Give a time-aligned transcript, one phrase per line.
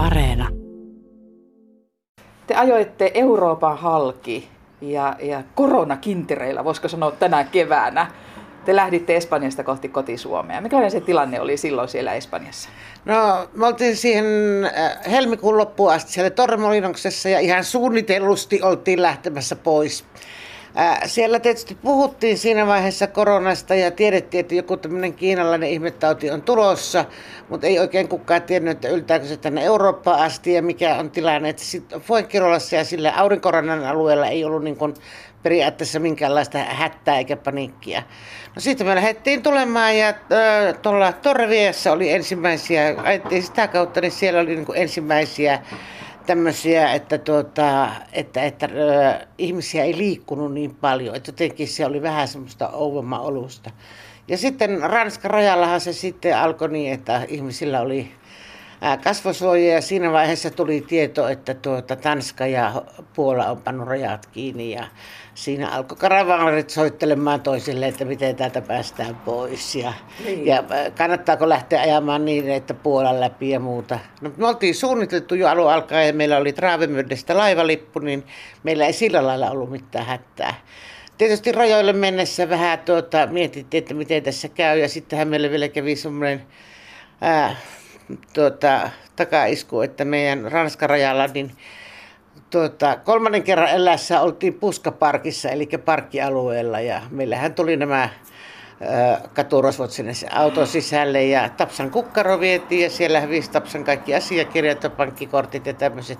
[0.00, 0.48] Areena.
[2.46, 4.48] Te ajoitte Euroopan halki
[4.80, 8.06] ja, ja koronakintereillä, voisiko sanoa tänä keväänä.
[8.64, 10.60] Te lähditte Espanjasta kohti kotisuomea.
[10.60, 12.68] Mikälainen se tilanne oli silloin siellä Espanjassa?
[13.04, 14.24] No, me oltiin siihen
[14.64, 20.04] äh, helmikuun loppuun asti siellä Torremolinoksessa ja ihan suunnitellusti oltiin lähtemässä pois.
[21.06, 27.04] Siellä tietysti puhuttiin siinä vaiheessa koronasta ja tiedettiin, että joku tämmöinen kiinalainen ihmetauti on tulossa,
[27.48, 31.48] mutta ei oikein kukaan tiennyt, että yltääkö se tänne Eurooppaan asti ja mikä on tilanne.
[31.48, 34.94] Että sitten Fuenkirolassa ja sillä aurinkorannan alueella ei ollut niin kuin
[35.42, 38.02] periaatteessa minkäänlaista hättää eikä paniikkia.
[38.54, 40.14] No sitten me lähdettiin tulemaan ja
[40.82, 42.94] tuolla Torreviessä oli ensimmäisiä,
[43.40, 45.58] sitä kautta, niin siellä oli niin kuin ensimmäisiä
[46.26, 51.16] tämmöisiä, että, tuota, että, että äh, ihmisiä ei liikkunut niin paljon.
[51.16, 53.70] Että jotenkin se oli vähän semmoista ouvoma-olusta.
[54.28, 58.12] Ja sitten Ranskan rajallahan se sitten alkoi niin, että ihmisillä oli
[59.04, 62.82] kasvosuojia ja siinä vaiheessa tuli tieto, että tuota, Tanska ja
[63.14, 64.84] Puola on pannut rajat kiinni ja
[65.34, 69.92] siinä alkoi karavaanarit soittelemaan toisille, että miten täältä päästään pois ja,
[70.24, 70.46] niin.
[70.46, 70.64] ja
[70.96, 73.98] kannattaako lähteä ajamaan niin, että Puolan läpi ja muuta.
[74.20, 78.24] No, me oltiin suunniteltu jo alun alkaen ja meillä oli Traavemyrdestä laivalippu, niin
[78.62, 80.54] meillä ei sillä lailla ollut mitään hätää.
[81.18, 85.96] Tietysti rajoille mennessä vähän tuota, mietittiin, että miten tässä käy ja sittenhän meille vielä kävi
[85.96, 86.42] semmoinen
[88.32, 91.50] tuota, takaisku, että meidän Ranskan rajalla niin
[92.50, 98.08] tuota, kolmannen kerran elässä oltiin Puskaparkissa, eli parkkialueella, ja meillähän tuli nämä
[99.34, 104.90] katurosvot sinne auton sisälle ja Tapsan kukkaro vietiin ja siellä hävisi Tapsan kaikki asiakirjat ja
[104.90, 106.18] pankkikortit ja tämmöiset.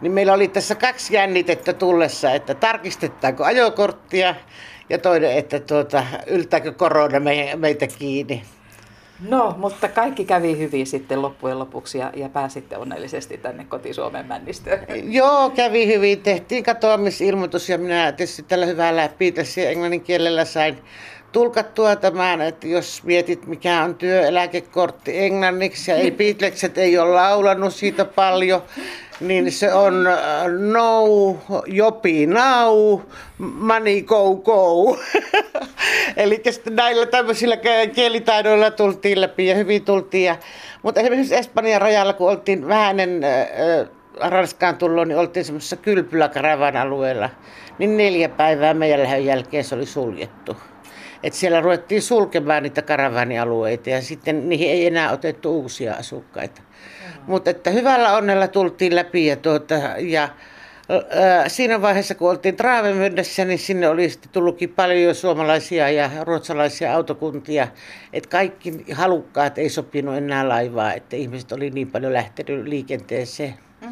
[0.00, 4.34] Niin meillä oli tässä kaksi jännitettä tullessa, että tarkistetaanko ajokorttia
[4.90, 7.20] ja toinen, että tuota, yltääkö korona
[7.56, 8.42] meitä kiinni.
[9.20, 14.86] No, mutta kaikki kävi hyvin sitten loppujen lopuksi ja, ja pääsitte onnellisesti tänne koti-Suomen männistöön.
[15.04, 16.22] Joo, kävi hyvin.
[16.22, 20.78] Tehtiin katoamisilmoitus ja minä tietysti tällä hyvällä piitessä englannin kielellä sain
[21.32, 27.74] tulkattua tämän, että jos mietit mikä on työeläkekortti englanniksi ja ei Beatleset ei ole laulannut
[27.74, 28.62] siitä paljon,
[29.20, 30.18] niin se on äh,
[30.58, 31.06] no,
[31.66, 33.00] jopi now,
[33.38, 34.98] money go go.
[36.16, 37.56] Eli näillä tämmöisillä
[37.94, 40.24] kielitaidoilla tultiin läpi ja hyvin tultiin.
[40.24, 40.36] Ja,
[40.82, 43.88] mutta esimerkiksi Espanjan rajalla, kun oltiin vähäinen äh,
[44.30, 47.30] Ranskaan tullut, niin oltiin semmoisessa kylpyläkaravan alueella.
[47.78, 50.56] Niin neljä päivää meidän lähön jälkeen se oli suljettu.
[51.22, 56.62] Et siellä ruvettiin sulkemaan niitä karavaanialueita ja sitten niihin ei enää otettu uusia asukkaita.
[57.26, 60.28] Mutta että hyvällä onnella tultiin läpi ja, tuota, ja
[61.46, 67.68] siinä vaiheessa kun oltiin Traavemyydessä, niin sinne oli sitten tullutkin paljon suomalaisia ja ruotsalaisia autokuntia.
[68.12, 73.54] Että kaikki halukkaat ei sopinut enää laivaa, että ihmiset oli niin paljon lähtenyt liikenteeseen.
[73.80, 73.88] Mm.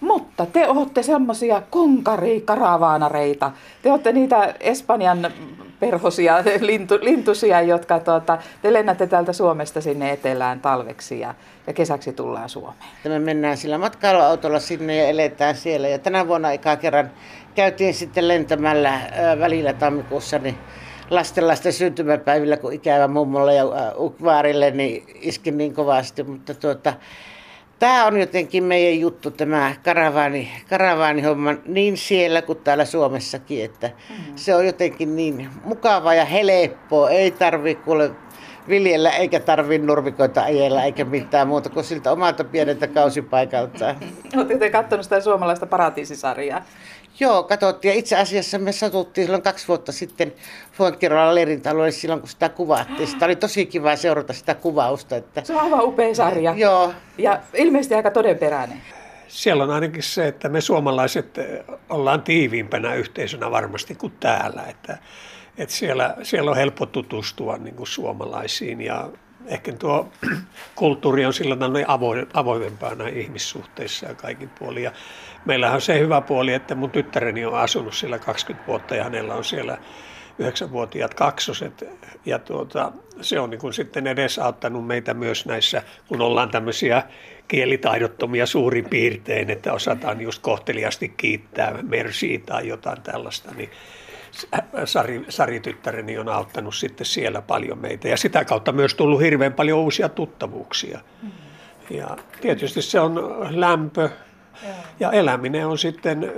[0.00, 3.52] Mutta te olette semmoisia konkari-karavaanareita.
[3.82, 5.32] Te olette niitä Espanjan
[5.80, 11.34] perhosia, lintu, lintusia, jotka tuota, te lennätte täältä Suomesta sinne etelään talveksi ja,
[11.66, 12.90] ja kesäksi tullaan Suomeen.
[13.04, 15.88] Me mennään sillä matkailuautolla sinne ja eletään siellä.
[15.88, 17.10] Ja tänä vuonna aikaa kerran
[17.54, 19.00] käytiin sitten lentämällä
[19.40, 20.58] välillä tammikuussa niin
[21.10, 23.64] lastenlasten syntymäpäivillä, kun ikävä mummolle ja
[23.98, 26.22] ukvaarille niin iski niin kovasti.
[26.22, 26.92] Mutta tuota,
[27.78, 34.32] Tämä on jotenkin meidän juttu, tämä karavaani, karavaanihomma niin siellä kuin täällä Suomessakin, että mm-hmm.
[34.36, 37.10] se on jotenkin niin mukava ja helppoa.
[37.10, 38.10] Ei tarvi kuule
[38.68, 43.94] viljellä eikä tarvi nurmikoita ajella eikä mitään muuta kuin siltä omalta pieneltä kausipaikalta.
[44.36, 46.62] Oletteko te katsonut sitä suomalaista paratiisisarjaa?
[47.20, 47.92] Joo, katsottiin.
[47.92, 50.32] Ja itse asiassa me satuttiin silloin kaksi vuotta sitten
[50.72, 53.08] Fuenkirolan leirintäalueelle silloin, kun sitä kuvattiin.
[53.08, 55.16] Sitä oli tosi kiva seurata sitä kuvausta.
[55.16, 55.44] Että...
[55.44, 56.54] Se on aivan upea sarja.
[56.56, 56.92] Joo.
[57.18, 58.82] Ja ilmeisesti aika todenperäinen.
[59.28, 61.38] Siellä on ainakin se, että me suomalaiset
[61.90, 64.62] ollaan tiiviimpänä yhteisönä varmasti kuin täällä.
[64.62, 64.98] Että,
[65.58, 69.08] että siellä, siellä on helppo tutustua niin kuin suomalaisiin ja
[69.46, 70.08] ehkä tuo
[70.74, 74.82] kulttuuri on sillä tavalla avoimempaa näin ihmissuhteissa ja kaikin puolin.
[74.82, 74.92] Ja
[75.44, 79.34] meillähän on se hyvä puoli, että mun tyttäreni on asunut siellä 20 vuotta ja hänellä
[79.34, 79.78] on siellä
[80.38, 81.84] yhdeksänvuotiaat kaksoset.
[82.26, 87.02] Ja tuota, se on niin kuin sitten edesauttanut meitä myös näissä, kun ollaan tämmöisiä
[87.48, 93.70] kielitaidottomia suurin piirtein, että osataan just kohteliasti kiittää mersiä tai jotain tällaista, niin
[94.84, 99.52] Sari, Sari tyttäreni on auttanut sitten siellä paljon meitä ja sitä kautta myös tullut hirveän
[99.52, 101.00] paljon uusia tuttavuuksia.
[101.90, 104.10] Ja tietysti se on lämpö
[105.00, 106.32] ja eläminen on sitten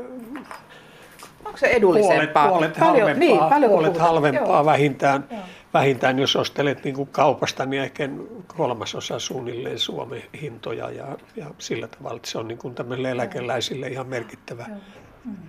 [1.54, 2.48] se edullisempaa?
[2.48, 4.10] Puolet, puolet Paljon- halvempaa, niin, paljonko puolet puhutaan?
[4.10, 4.64] halvempaa Joo.
[4.64, 5.40] vähintään, Joo.
[5.74, 8.08] vähintään, jos ostelet niin kuin kaupasta, niin ehkä
[8.46, 11.06] kolmasosa suunnilleen Suomen hintoja ja,
[11.36, 14.66] ja sillä tavalla, että se on niin kuin tämmöisille eläkeläisille ihan merkittävä.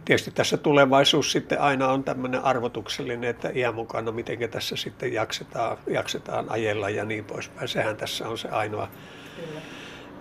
[0.05, 5.77] Tietysti tässä tulevaisuus sitten aina on tämmöinen arvotuksellinen, että iän mukana, miten tässä sitten jaksetaan,
[5.87, 7.67] jaksetaan ajella ja niin poispäin.
[7.67, 8.87] Sehän tässä on se ainoa.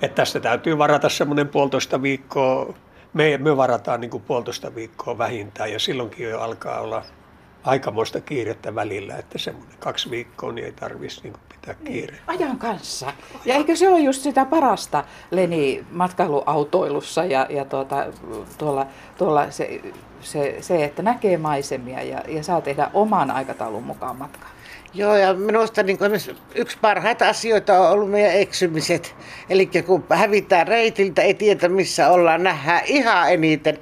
[0.03, 2.75] Että tästä täytyy varata semmoinen puolitoista viikkoa,
[3.12, 7.03] me, me varataan niin kuin puolitoista viikkoa vähintään ja silloinkin jo alkaa olla
[7.69, 12.23] aikamoista kiirettä välillä, että semmoinen kaksi viikkoa niin ei tarvitsisi niin kuin pitää kiirettä.
[12.26, 13.12] Ajan kanssa.
[13.44, 18.06] Ja eikö se ole just sitä parasta, Leni, matkailuautoilussa ja, ja tuota,
[18.59, 18.87] tuolla,
[19.19, 19.81] tuolla se,
[20.20, 24.50] se, se, että näkee maisemia ja, ja saa tehdä oman aikataulun mukaan matkaa.
[24.94, 26.12] Joo, ja minusta niin kuin
[26.55, 29.14] yksi parhaita asioita on ollut meidän eksymiset.
[29.50, 33.79] Eli kun hävitään reitiltä, ei tiedä missä ollaan, nähdään ihan eniten.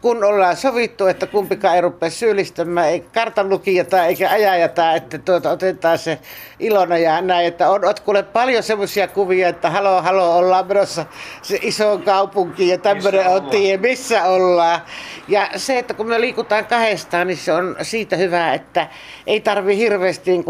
[0.00, 5.98] Kun ollaan sovittu, että kumpikaan ei rupea syyllistämään, ei kartanlukijata eikä ajajata, että tuota, otetaan
[5.98, 6.18] se
[6.60, 7.46] ilona ja näin.
[7.46, 11.06] Että on, oot kuule paljon semmoisia kuvia, että halo, halo, ollaan menossa
[11.42, 14.80] se isoon kaupunkiin ja tämmöinen on tie, missä ollaan.
[15.28, 18.88] Ja se, että kun me liikutaan kahdestaan, niin se on siitä hyvä, että
[19.26, 20.44] ei tarvi hirveästi niin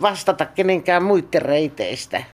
[0.00, 2.35] vastata kenenkään muiden reiteistä.